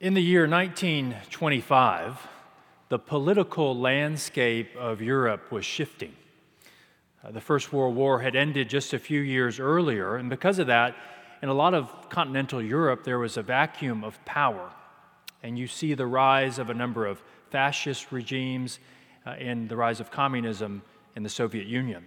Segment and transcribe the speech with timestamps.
[0.00, 2.26] In the year 1925,
[2.88, 6.16] the political landscape of Europe was shifting.
[7.22, 10.68] Uh, the First World War had ended just a few years earlier, and because of
[10.68, 10.96] that,
[11.42, 14.70] in a lot of continental Europe, there was a vacuum of power.
[15.42, 18.78] And you see the rise of a number of fascist regimes
[19.26, 20.80] uh, and the rise of communism
[21.14, 22.06] in the Soviet Union.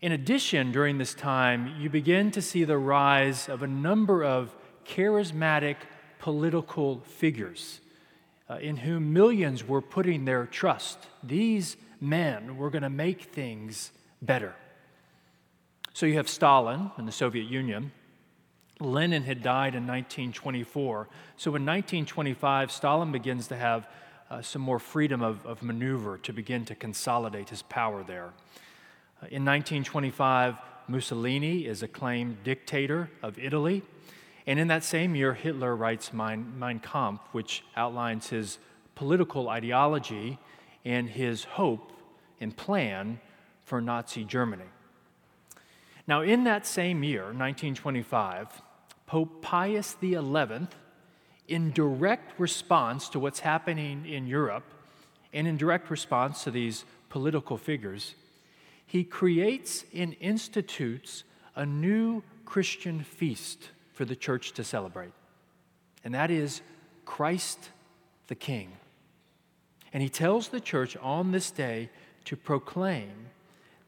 [0.00, 4.54] In addition, during this time, you begin to see the rise of a number of
[4.86, 5.78] charismatic
[6.24, 7.80] political figures
[8.48, 10.96] uh, in whom millions were putting their trust.
[11.22, 13.92] These men were going to make things
[14.22, 14.54] better.
[15.92, 17.92] So you have Stalin in the Soviet Union.
[18.80, 21.08] Lenin had died in 1924.
[21.36, 23.86] So in 1925, Stalin begins to have
[24.30, 28.32] uh, some more freedom of, of maneuver to begin to consolidate his power there.
[29.22, 30.56] Uh, in 1925,
[30.88, 33.82] Mussolini is acclaimed dictator of Italy.
[34.46, 38.58] And in that same year, Hitler writes Mein, mein Kampf, which outlines his
[38.94, 40.38] political ideology
[40.84, 41.92] and his hope
[42.40, 43.20] and plan
[43.64, 44.64] for Nazi Germany.
[46.06, 48.62] Now, in that same year, 1925,
[49.06, 50.68] Pope Pius XI,
[51.48, 54.64] in direct response to what's happening in Europe
[55.32, 58.14] and in direct response to these political figures,
[58.86, 61.24] he creates and institutes
[61.56, 65.12] a new Christian feast for the church to celebrate,
[66.04, 66.60] and that is
[67.04, 67.70] Christ
[68.26, 68.72] the King.
[69.92, 71.88] And he tells the church on this day
[72.24, 73.28] to proclaim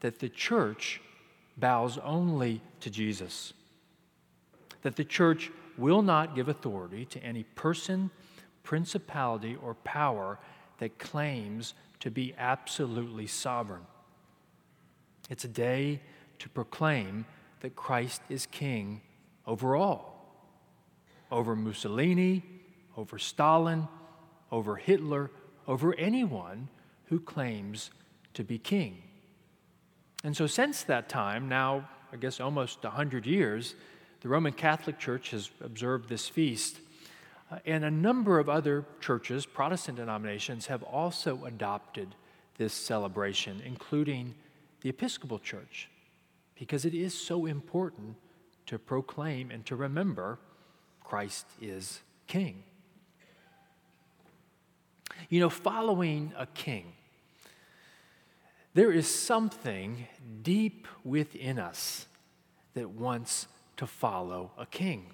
[0.00, 1.00] that the church
[1.56, 3.52] bows only to Jesus,
[4.82, 8.10] that the church will not give authority to any person,
[8.62, 10.38] principality, or power
[10.78, 13.86] that claims to be absolutely sovereign.
[15.28, 16.00] It's a day
[16.38, 17.24] to proclaim
[17.60, 19.00] that Christ is King
[19.46, 20.16] over all
[21.30, 22.42] over Mussolini,
[22.96, 23.88] over Stalin,
[24.52, 25.30] over Hitler,
[25.66, 26.68] over anyone
[27.06, 27.90] who claims
[28.34, 29.02] to be king.
[30.24, 33.74] And so, since that time, now I guess almost 100 years,
[34.20, 36.78] the Roman Catholic Church has observed this feast.
[37.50, 42.14] Uh, and a number of other churches, Protestant denominations, have also adopted
[42.58, 44.34] this celebration, including
[44.80, 45.88] the Episcopal Church,
[46.58, 48.16] because it is so important
[48.66, 50.38] to proclaim and to remember
[51.02, 52.64] Christ is king.
[55.28, 56.92] You know, following a king,
[58.74, 60.06] there is something
[60.42, 62.06] deep within us
[62.74, 63.46] that wants
[63.78, 65.06] to follow a king.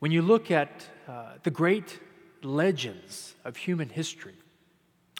[0.00, 2.00] When you look at uh, the great
[2.42, 4.34] legends of human history,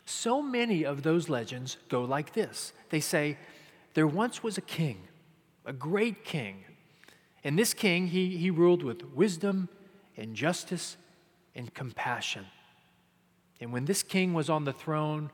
[0.05, 2.73] so many of those legends go like this.
[2.89, 3.37] They say,
[3.95, 4.99] There once was a king,
[5.67, 6.65] a great king,
[7.45, 9.69] and this king, he, he ruled with wisdom
[10.17, 10.97] and justice
[11.55, 12.47] and compassion.
[13.61, 15.31] And when this king was on the throne,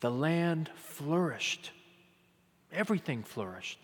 [0.00, 1.70] the land flourished.
[2.72, 3.78] Everything flourished.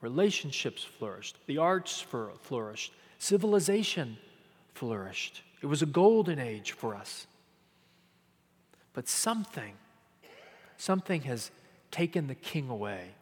[0.00, 1.36] Relationships flourished.
[1.46, 2.04] The arts
[2.42, 2.92] flourished.
[3.18, 4.18] Civilization
[4.74, 5.42] flourished.
[5.62, 7.26] It was a golden age for us.
[8.94, 9.74] But something,
[10.76, 11.50] something has
[11.90, 13.14] taken the king away.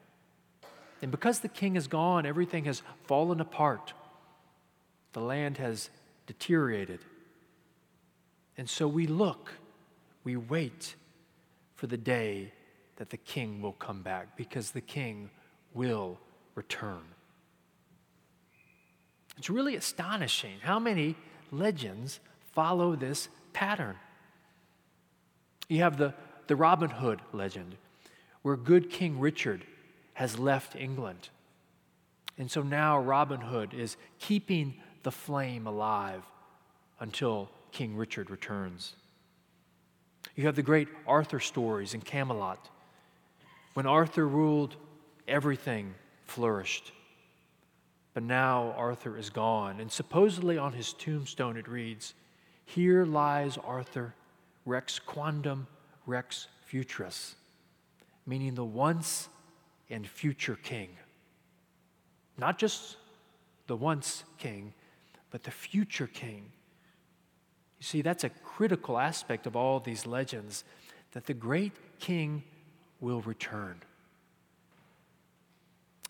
[1.03, 3.95] And because the king is gone, everything has fallen apart.
[5.13, 5.91] The land has
[6.27, 7.01] deteriorated.
[8.57, 9.53] And so we look,
[10.25, 10.95] we wait
[11.75, 12.53] for the day
[12.97, 15.31] that the king will come back because the king
[15.73, 16.19] will
[16.55, 17.01] return.
[19.39, 21.17] It's really astonishing how many
[21.51, 22.21] legends
[22.53, 23.97] follow this pattern.
[25.69, 26.13] You have the,
[26.47, 27.77] the Robin Hood legend,
[28.43, 29.65] where good King Richard
[30.21, 31.31] has left England.
[32.37, 36.23] And so now Robin Hood is keeping the flame alive
[37.01, 38.97] until King Richard returns.
[40.37, 42.69] You have the great Arthur stories in Camelot.
[43.73, 44.77] When Arthur ruled,
[45.27, 45.95] everything
[46.27, 46.93] flourished.
[48.13, 52.13] But now Arthur is gone, and supposedly on his tombstone it reads,
[52.67, 54.15] Here lies Arthur,
[54.67, 55.67] Rex Quondam,
[56.05, 57.37] Rex Futurus,
[58.27, 59.31] meaning the once
[59.91, 60.89] and future king.
[62.39, 62.97] Not just
[63.67, 64.73] the once king,
[65.31, 66.53] but the future king.
[67.79, 70.65] You see, that's a critical aspect of all these legends
[71.13, 72.43] that the great king
[73.01, 73.81] will return.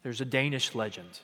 [0.02, 1.20] There's a Danish legend,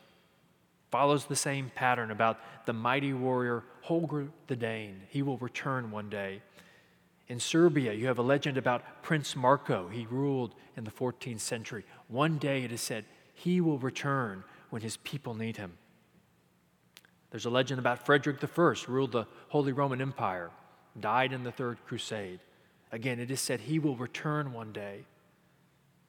[0.90, 5.02] follows the same pattern about the mighty warrior Holger the Dane.
[5.08, 6.42] He will return one day.
[7.28, 9.88] In Serbia, you have a legend about Prince Marko.
[9.88, 11.84] He ruled in the 14th century.
[12.08, 15.76] One day, it is said, he will return when his people need him.
[17.30, 20.50] There's a legend about Frederick I, ruled the Holy Roman Empire,
[20.98, 22.38] died in the Third Crusade.
[22.92, 25.04] Again, it is said he will return one day.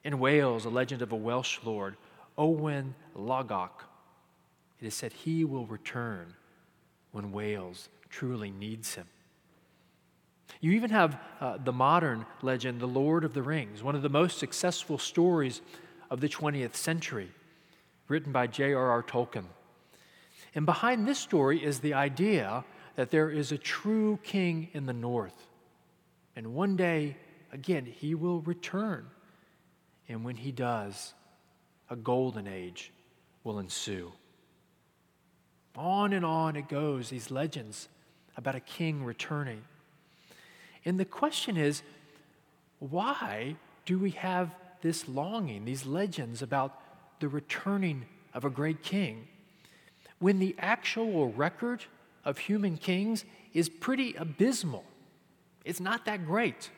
[0.04, 1.98] In Wales, a legend of a Welsh lord,
[2.38, 3.84] Owen Lawgoch.
[4.80, 6.36] It is said he will return
[7.12, 9.08] when Wales truly needs him.
[10.62, 14.10] You even have uh, the modern legend, The Lord of the Rings, one of the
[14.10, 15.62] most successful stories
[16.10, 17.30] of the 20th century,
[18.08, 19.04] written by J.R.R.
[19.04, 19.46] Tolkien.
[20.56, 22.64] And behind this story is the idea
[22.96, 25.48] that there is a true king in the north.
[26.36, 27.18] And one day,
[27.52, 29.08] again, he will return.
[30.10, 31.14] And when he does,
[31.90, 32.92] a golden age
[33.44, 34.12] will ensue.
[35.76, 37.88] On and on it goes, these legends
[38.36, 39.62] about a king returning.
[40.88, 41.84] And the question is
[42.80, 46.80] why do we have this longing, these legends about
[47.20, 49.28] the returning of a great king,
[50.20, 51.84] when the actual record
[52.24, 54.86] of human kings is pretty abysmal?
[55.66, 56.70] It's not that great.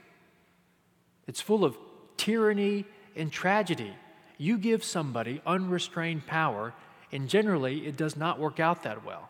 [1.28, 1.78] It's full of
[2.18, 2.86] tyranny
[3.16, 3.94] and tragedy.
[4.40, 6.74] You give somebody unrestrained power,
[7.12, 9.30] and generally it does not work out that well.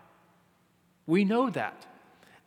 [1.05, 1.85] We know that.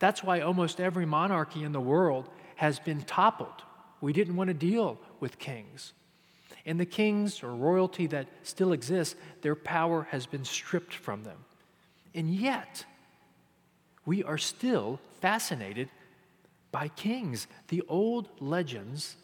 [0.02, 3.62] That's why almost every monarchy in the world has been toppled.
[4.00, 5.92] We didn't want to deal with kings.
[6.66, 11.36] And the kings or royalty that still exists, their power has been stripped from them.
[12.16, 12.84] And yet,
[14.04, 15.88] we are still fascinated
[16.72, 17.46] by kings.
[17.68, 19.14] The old legends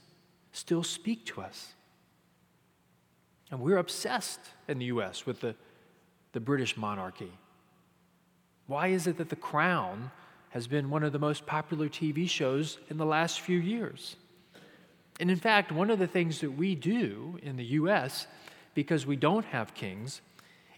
[0.52, 1.72] still speak to us.
[3.50, 4.38] And we're obsessed
[4.68, 5.56] in the US with the,
[6.34, 7.32] the British monarchy.
[8.68, 10.12] Why is it that the crown
[10.50, 14.16] has been one of the most popular TV shows in the last few years.
[15.20, 18.26] And in fact, one of the things that we do in the US,
[18.74, 20.20] because we don't have kings,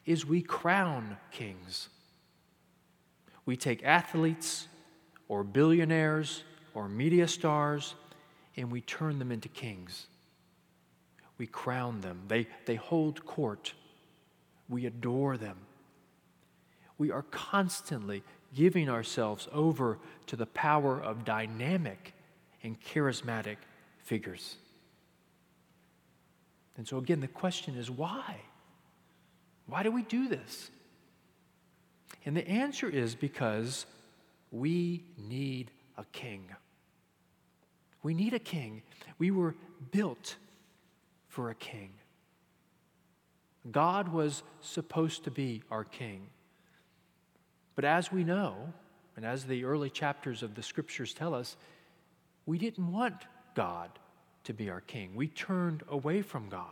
[0.07, 1.89] is we crown kings.
[3.45, 4.69] We take athletes
[5.29, 6.43] or billionaires
[6.75, 7.95] or media stars
[8.57, 10.07] and we turn them into kings.
[11.39, 13.73] We crown them, they, they hold court,
[14.69, 15.57] we adore them.
[16.99, 18.23] We are constantly
[18.55, 22.15] giving ourselves over to the power of dynamic
[22.63, 23.57] and charismatic
[24.03, 24.57] figures.
[26.77, 28.37] And so, again, the question is why?
[29.67, 30.71] Why do we do this?
[32.25, 33.87] And the answer is because
[34.51, 36.47] we need a king.
[38.03, 38.83] We need a king.
[39.19, 39.55] We were
[39.91, 40.37] built
[41.29, 41.91] for a king.
[43.71, 46.27] God was supposed to be our king.
[47.75, 48.73] But as we know,
[49.17, 51.57] and as the early chapters of the scriptures tell us,
[52.47, 53.91] we didn't want God
[54.45, 55.15] to be our king.
[55.15, 56.65] We turned away from God.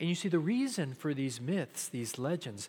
[0.00, 2.68] And you see, the reason for these myths, these legends,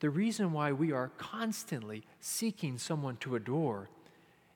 [0.00, 3.88] the reason why we are constantly seeking someone to adore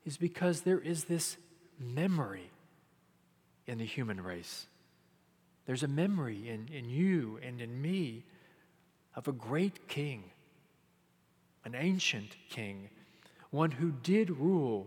[0.04, 1.36] is because there is this
[1.78, 2.50] memory
[3.66, 4.66] in the human race.
[5.66, 8.24] There's a memory in, in you and in me
[9.14, 10.24] of a great king
[11.64, 12.88] an ancient king,
[13.50, 14.86] one who did rule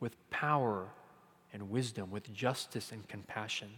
[0.00, 0.88] with power
[1.52, 3.70] and wisdom, with justice and compassion.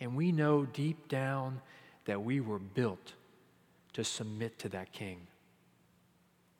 [0.00, 1.60] And we know deep down
[2.06, 3.12] that we were built
[3.92, 5.26] to submit to that king.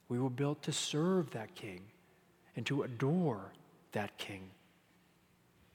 [0.09, 1.81] We were built to serve that king
[2.55, 3.53] and to adore
[3.93, 4.51] that king.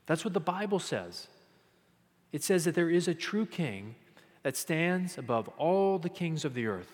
[0.06, 1.28] That's what the Bible says.
[2.32, 3.96] It says that there is a true king
[4.44, 6.92] that stands above all the kings of the earth.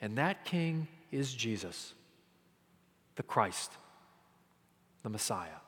[0.00, 1.94] And that king is Jesus,
[3.14, 3.70] the Christ,
[5.04, 5.60] the Messiah.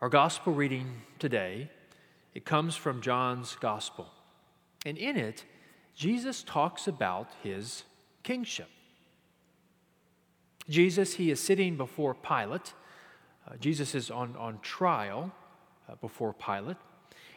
[0.00, 1.70] Our gospel reading today,
[2.34, 4.08] it comes from John's gospel.
[4.84, 5.44] And in it,
[5.94, 7.84] Jesus talks about his
[8.24, 8.68] kingship.
[10.68, 12.74] Jesus, he is sitting before Pilate.
[13.48, 15.32] Uh, Jesus is on, on trial
[15.88, 16.76] uh, before Pilate.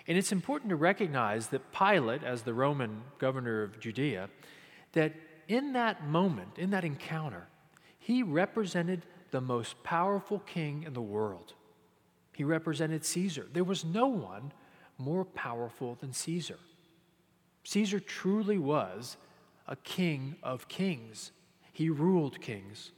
[0.09, 4.29] And it's important to recognize that Pilate, as the Roman governor of Judea,
[4.93, 5.13] that
[5.47, 7.47] in that moment, in that encounter,
[7.99, 11.53] he represented the most powerful king in the world.
[12.33, 13.45] He represented Caesar.
[13.53, 14.51] There was no one
[14.97, 16.57] more powerful than Caesar.
[17.63, 19.15] Caesar truly was
[19.67, 21.31] a king of kings,
[21.71, 22.91] he ruled kings.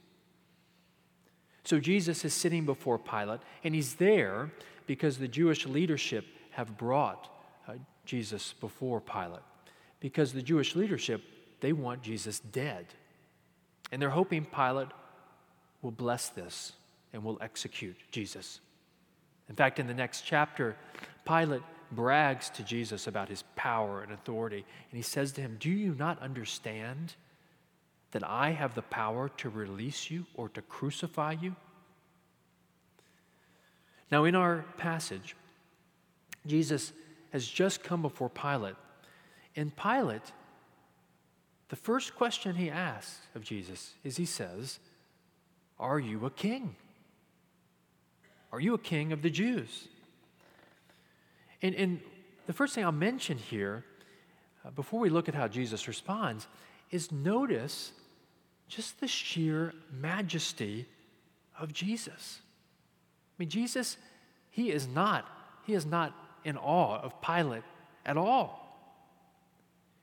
[1.64, 4.50] So Jesus is sitting before Pilate, and he's there
[4.86, 7.28] because the Jewish leadership have brought
[7.68, 9.42] uh, Jesus before Pilate
[10.00, 11.22] because the Jewish leadership,
[11.60, 12.86] they want Jesus dead.
[13.90, 14.88] And they're hoping Pilate
[15.82, 16.72] will bless this
[17.12, 18.60] and will execute Jesus.
[19.48, 20.76] In fact, in the next chapter,
[21.26, 24.64] Pilate brags to Jesus about his power and authority.
[24.90, 27.14] And he says to him, Do you not understand
[28.12, 31.54] that I have the power to release you or to crucify you?
[34.10, 35.36] Now, in our passage,
[36.46, 36.92] Jesus
[37.32, 38.74] has just come before Pilate.
[39.56, 40.32] And Pilate,
[41.68, 44.78] the first question he asks of Jesus is he says,
[45.78, 46.76] Are you a king?
[48.52, 49.88] Are you a king of the Jews?
[51.62, 52.00] And, and
[52.46, 53.84] the first thing I'll mention here,
[54.64, 56.46] uh, before we look at how Jesus responds,
[56.90, 57.92] is notice
[58.68, 60.86] just the sheer majesty
[61.58, 62.40] of Jesus.
[62.40, 63.96] I mean, Jesus,
[64.50, 65.26] he is not,
[65.64, 66.12] he is not
[66.44, 67.62] in awe of Pilate
[68.04, 68.62] at all.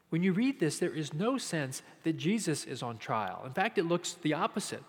[0.09, 3.43] When you read this, there is no sense that Jesus is on trial.
[3.45, 4.83] In fact, it looks the opposite.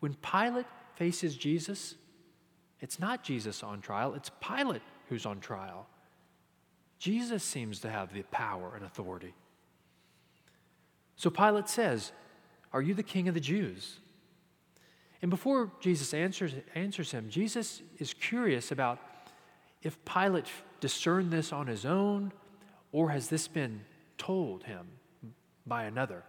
[0.00, 1.94] When Pilate faces Jesus,
[2.80, 5.86] it's not Jesus on trial, it's Pilate who's on trial.
[6.98, 9.34] Jesus seems to have the power and authority.
[11.16, 12.12] So Pilate says,
[12.72, 13.98] Are you the king of the Jews?
[15.22, 18.98] And before Jesus answers, answers him, Jesus is curious about
[19.86, 20.46] if Pilate
[20.80, 22.32] discerned this on his own
[22.90, 23.80] or has this been
[24.18, 24.84] told him
[25.64, 26.24] by another.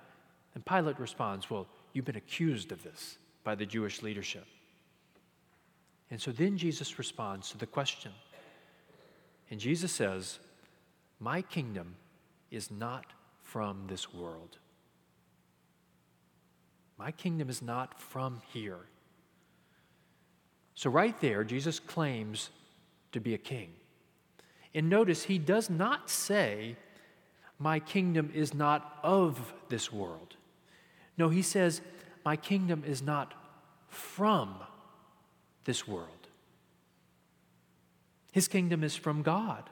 [0.53, 4.45] And Pilate responds, Well, you've been accused of this by the Jewish leadership.
[6.11, 8.11] And so then Jesus responds to the question.
[9.49, 10.37] And Jesus says,
[11.19, 11.95] My kingdom
[12.51, 13.05] is not
[13.41, 14.57] from this world.
[16.99, 18.85] My kingdom is not from here.
[20.75, 22.51] So, right there, Jesus claims
[23.11, 23.69] to be a king.
[24.73, 26.75] And notice, he does not say,
[27.59, 30.35] My kingdom is not of this world.
[31.17, 31.81] No, he says,
[32.23, 33.33] My kingdom is not
[33.89, 34.55] from
[35.65, 36.27] this world.
[38.31, 39.69] His kingdom is from God.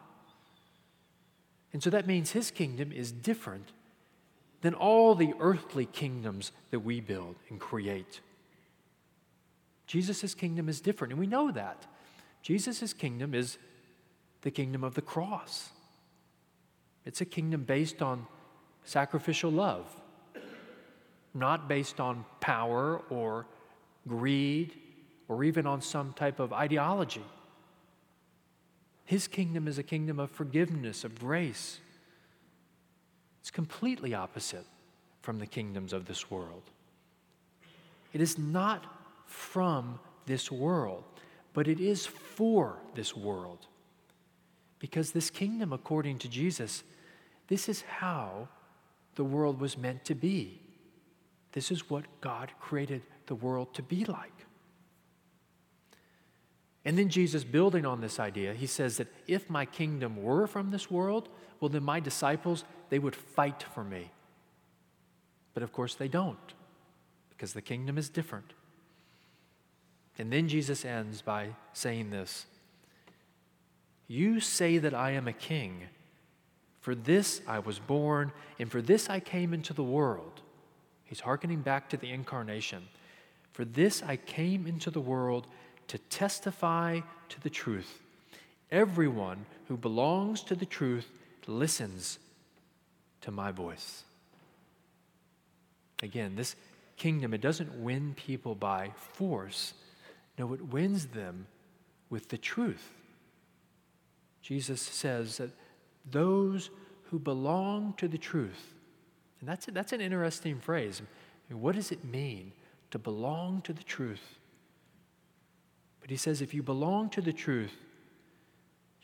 [1.71, 3.73] And so that means his kingdom is different
[4.61, 8.21] than all the earthly kingdoms that we build and create.
[9.85, 11.85] Jesus' kingdom is different, and we know that.
[12.45, 13.57] Jesus' kingdom is
[14.43, 15.71] the kingdom of the cross.
[17.03, 18.27] It's a kingdom based on
[18.83, 19.87] sacrificial love,
[21.33, 23.47] not based on power or
[24.07, 24.75] greed
[25.27, 27.25] or even on some type of ideology.
[29.05, 31.79] His kingdom is a kingdom of forgiveness, of grace.
[33.41, 34.67] It's completely opposite
[35.23, 36.69] from the kingdoms of this world.
[38.13, 38.85] It is not
[39.25, 39.97] from
[40.27, 41.05] this world,
[41.55, 43.65] but it is for this world.
[44.77, 46.83] Because this kingdom, according to Jesus,
[47.47, 48.49] this is how
[49.15, 50.61] the world was meant to be.
[51.53, 54.33] This is what God created the world to be like.
[56.83, 60.71] And then Jesus, building on this idea, he says that if my kingdom were from
[60.71, 61.29] this world,
[61.61, 64.11] well, then my disciples, they would fight for me.
[65.53, 66.53] But of course, they don't,
[67.29, 68.51] because the kingdom is different.
[70.17, 72.45] And then Jesus ends by saying this
[74.07, 75.83] You say that I am a king.
[76.81, 80.41] For this I was born, and for this I came into the world.
[81.03, 82.83] He's hearkening back to the incarnation.
[83.53, 85.47] For this I came into the world
[85.87, 88.01] to testify to the truth.
[88.71, 91.07] Everyone who belongs to the truth
[91.47, 92.19] listens
[93.21, 94.03] to my voice.
[96.03, 96.55] Again, this
[96.97, 99.73] kingdom, it doesn't win people by force.
[100.37, 101.47] No, it wins them
[102.09, 102.91] with the truth.
[104.41, 105.51] Jesus says that
[106.11, 106.69] those
[107.09, 108.73] who belong to the truth,
[109.39, 111.01] and that's, that's an interesting phrase.
[111.01, 112.51] I mean, what does it mean
[112.91, 114.39] to belong to the truth?
[116.01, 117.73] But he says, if you belong to the truth,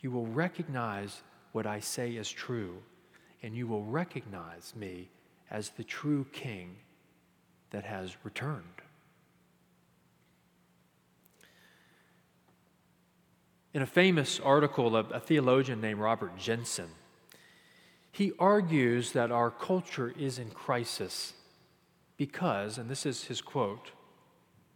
[0.00, 1.22] you will recognize
[1.52, 2.76] what I say as true,
[3.42, 5.08] and you will recognize me
[5.50, 6.76] as the true king
[7.70, 8.81] that has returned.
[13.74, 16.88] In a famous article, of a, theologian named Robert Jenson,
[18.10, 21.32] he argues that our culture is in crisis
[22.18, 23.92] because, and this is his quote,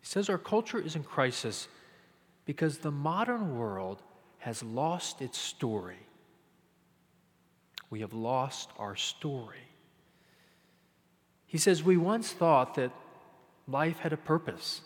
[0.01, 1.69] he says, Our culture is in crisis
[2.47, 4.03] because the modern world
[4.39, 5.99] has lost its story.
[7.91, 9.69] We have lost our story.
[11.47, 12.93] He says, We once thought that
[13.69, 14.81] life had a purpose,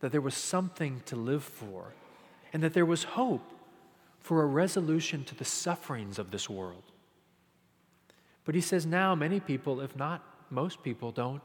[0.00, 1.94] that there was something to live for
[2.56, 3.42] and that there was hope
[4.18, 6.84] for a resolution to the sufferings of this world.
[8.46, 11.44] But he says now many people, if not most people, don't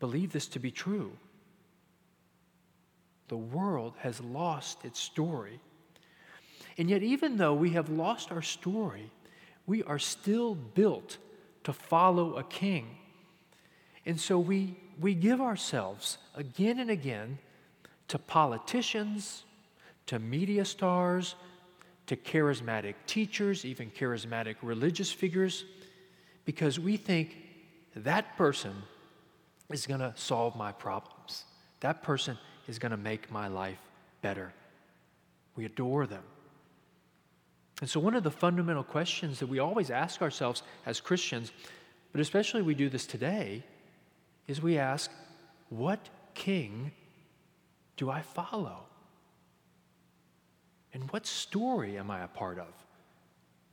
[0.00, 1.12] believe this to be true.
[3.28, 5.60] The world has lost its story.
[6.78, 9.10] And yet, even though we have lost our story,
[9.66, 11.18] we are still built
[11.64, 12.96] to follow a king.
[14.06, 17.36] And so we, we give ourselves again and again
[18.08, 19.44] to politicians,
[20.06, 21.34] to media stars,
[22.06, 25.64] to charismatic teachers, even charismatic religious figures,
[26.44, 27.36] because we think
[27.96, 28.74] that person
[29.70, 31.44] is going to solve my problems.
[31.80, 33.78] That person is going to make my life
[34.20, 34.52] better.
[35.56, 36.22] We adore them.
[37.80, 41.52] And so, one of the fundamental questions that we always ask ourselves as Christians,
[42.12, 43.64] but especially we do this today,
[44.46, 45.10] is we ask,
[45.70, 46.92] What king
[47.96, 48.84] do I follow?
[50.94, 52.72] And what story am I a part of?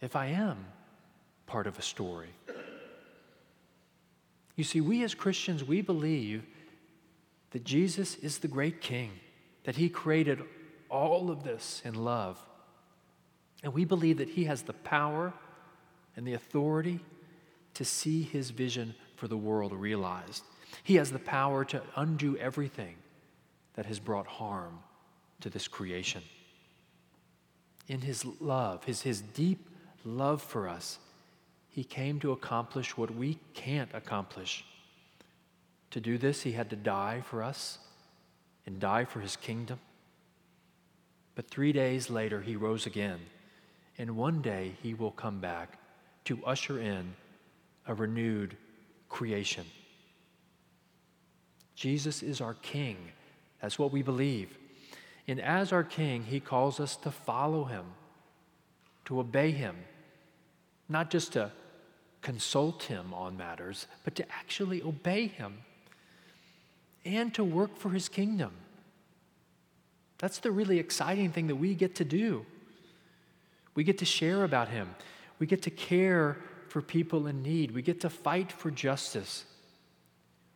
[0.01, 0.65] If I am
[1.45, 2.29] part of a story.
[4.55, 6.43] You see, we as Christians, we believe
[7.51, 9.11] that Jesus is the great king,
[9.63, 10.41] that he created
[10.89, 12.43] all of this in love.
[13.63, 15.31] And we believe that he has the power
[16.15, 16.99] and the authority
[17.75, 20.43] to see his vision for the world realized.
[20.83, 22.95] He has the power to undo everything
[23.75, 24.79] that has brought harm
[25.41, 26.23] to this creation.
[27.87, 29.69] In his love, his, his deep
[30.05, 30.99] love for us,
[31.69, 34.65] he came to accomplish what we can't accomplish.
[35.91, 37.79] To do this, he had to die for us
[38.65, 39.79] and die for his kingdom.
[41.35, 43.19] But three days later, he rose again.
[43.97, 45.77] And one day, he will come back
[46.25, 47.13] to usher in
[47.87, 48.55] a renewed
[49.09, 49.65] creation.
[51.75, 52.97] Jesus is our King.
[53.61, 54.57] That's what we believe.
[55.27, 57.85] And as our King, he calls us to follow him,
[59.05, 59.75] to obey him,
[60.89, 61.51] not just to
[62.21, 65.59] consult him on matters, but to actually obey him
[67.05, 68.51] and to work for his kingdom.
[70.17, 72.45] That's the really exciting thing that we get to do.
[73.73, 74.93] We get to share about him.
[75.39, 76.37] We get to care
[76.67, 77.71] for people in need.
[77.71, 79.45] We get to fight for justice.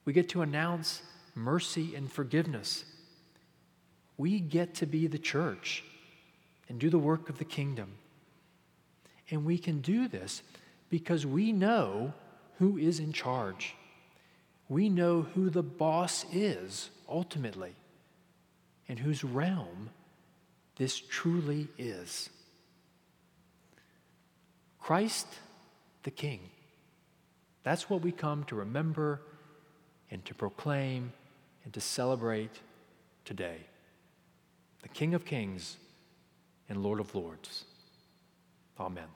[0.05, 1.01] We get to announce
[1.33, 2.85] mercy and forgiveness.
[4.17, 5.83] We get to be the church
[6.69, 7.93] and do the work of the kingdom.
[9.29, 10.41] And we can do this
[10.89, 12.13] because we know
[12.59, 13.75] who is in charge.
[14.69, 17.75] We know who the boss is ultimately
[18.87, 19.89] and whose realm
[20.77, 22.29] this truly is.
[24.79, 25.27] Christ
[26.03, 26.39] the King.
[27.63, 29.21] That's what we come to remember
[30.11, 31.11] and to proclaim
[31.63, 32.59] and to celebrate
[33.25, 33.57] today.
[34.85, 35.77] The King of Kings
[36.69, 37.63] and Lord of Lords.
[38.79, 39.07] Amen.